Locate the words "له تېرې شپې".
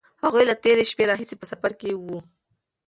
0.49-1.03